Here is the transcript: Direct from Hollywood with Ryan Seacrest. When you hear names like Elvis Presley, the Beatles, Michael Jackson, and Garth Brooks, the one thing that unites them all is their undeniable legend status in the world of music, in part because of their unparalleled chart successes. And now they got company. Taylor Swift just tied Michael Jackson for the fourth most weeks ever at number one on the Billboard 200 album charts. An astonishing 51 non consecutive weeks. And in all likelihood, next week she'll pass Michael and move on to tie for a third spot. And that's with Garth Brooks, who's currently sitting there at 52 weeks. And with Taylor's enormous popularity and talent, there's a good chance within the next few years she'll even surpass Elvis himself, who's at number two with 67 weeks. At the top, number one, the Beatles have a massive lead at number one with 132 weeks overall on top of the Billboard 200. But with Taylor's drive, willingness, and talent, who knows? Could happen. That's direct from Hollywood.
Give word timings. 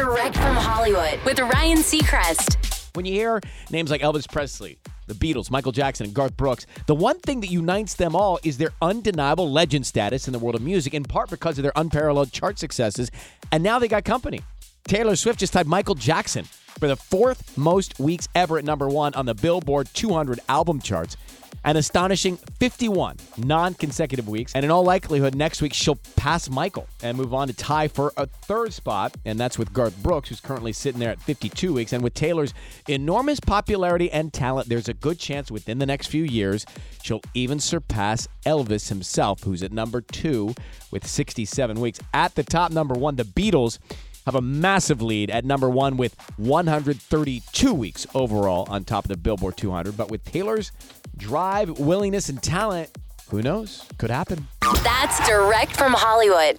Direct 0.00 0.34
from 0.34 0.56
Hollywood 0.56 1.20
with 1.26 1.38
Ryan 1.38 1.76
Seacrest. 1.76 2.88
When 2.96 3.04
you 3.04 3.12
hear 3.12 3.38
names 3.70 3.90
like 3.90 4.00
Elvis 4.00 4.26
Presley, 4.26 4.78
the 5.06 5.12
Beatles, 5.12 5.50
Michael 5.50 5.72
Jackson, 5.72 6.06
and 6.06 6.14
Garth 6.14 6.38
Brooks, 6.38 6.64
the 6.86 6.94
one 6.94 7.18
thing 7.20 7.42
that 7.42 7.50
unites 7.50 7.96
them 7.96 8.16
all 8.16 8.38
is 8.42 8.56
their 8.56 8.70
undeniable 8.80 9.52
legend 9.52 9.84
status 9.84 10.26
in 10.26 10.32
the 10.32 10.38
world 10.38 10.54
of 10.54 10.62
music, 10.62 10.94
in 10.94 11.04
part 11.04 11.28
because 11.28 11.58
of 11.58 11.64
their 11.64 11.74
unparalleled 11.76 12.32
chart 12.32 12.58
successes. 12.58 13.10
And 13.52 13.62
now 13.62 13.78
they 13.78 13.88
got 13.88 14.06
company. 14.06 14.40
Taylor 14.88 15.16
Swift 15.16 15.38
just 15.38 15.52
tied 15.52 15.66
Michael 15.66 15.94
Jackson 15.94 16.46
for 16.80 16.88
the 16.88 16.96
fourth 16.96 17.56
most 17.56 18.00
weeks 18.00 18.26
ever 18.34 18.58
at 18.58 18.64
number 18.64 18.88
one 18.88 19.14
on 19.14 19.26
the 19.26 19.34
Billboard 19.34 19.88
200 19.92 20.40
album 20.48 20.80
charts. 20.80 21.16
An 21.62 21.76
astonishing 21.76 22.38
51 22.58 23.18
non 23.36 23.74
consecutive 23.74 24.26
weeks. 24.26 24.54
And 24.54 24.64
in 24.64 24.70
all 24.70 24.82
likelihood, 24.82 25.34
next 25.34 25.60
week 25.60 25.74
she'll 25.74 25.98
pass 26.16 26.48
Michael 26.48 26.88
and 27.02 27.18
move 27.18 27.34
on 27.34 27.48
to 27.48 27.54
tie 27.54 27.86
for 27.86 28.14
a 28.16 28.24
third 28.24 28.72
spot. 28.72 29.14
And 29.26 29.38
that's 29.38 29.58
with 29.58 29.70
Garth 29.70 30.02
Brooks, 30.02 30.30
who's 30.30 30.40
currently 30.40 30.72
sitting 30.72 30.98
there 30.98 31.10
at 31.10 31.20
52 31.20 31.74
weeks. 31.74 31.92
And 31.92 32.02
with 32.02 32.14
Taylor's 32.14 32.54
enormous 32.88 33.40
popularity 33.40 34.10
and 34.10 34.32
talent, 34.32 34.70
there's 34.70 34.88
a 34.88 34.94
good 34.94 35.18
chance 35.18 35.50
within 35.50 35.78
the 35.78 35.86
next 35.86 36.06
few 36.06 36.24
years 36.24 36.64
she'll 37.02 37.20
even 37.34 37.60
surpass 37.60 38.26
Elvis 38.46 38.88
himself, 38.88 39.42
who's 39.42 39.62
at 39.62 39.70
number 39.70 40.00
two 40.00 40.54
with 40.90 41.06
67 41.06 41.78
weeks. 41.78 42.00
At 42.14 42.36
the 42.36 42.42
top, 42.42 42.72
number 42.72 42.94
one, 42.94 43.16
the 43.16 43.24
Beatles 43.24 43.78
have 44.26 44.34
a 44.34 44.40
massive 44.40 45.02
lead 45.02 45.30
at 45.30 45.44
number 45.44 45.68
one 45.68 45.96
with 45.96 46.14
132 46.36 47.74
weeks 47.74 48.06
overall 48.14 48.66
on 48.68 48.84
top 48.84 49.04
of 49.04 49.08
the 49.08 49.16
Billboard 49.16 49.56
200. 49.56 49.96
But 49.96 50.10
with 50.10 50.24
Taylor's 50.24 50.72
drive, 51.16 51.78
willingness, 51.78 52.28
and 52.28 52.42
talent, 52.42 52.96
who 53.30 53.42
knows? 53.42 53.84
Could 53.98 54.10
happen. 54.10 54.48
That's 54.82 55.26
direct 55.28 55.76
from 55.76 55.92
Hollywood. 55.92 56.58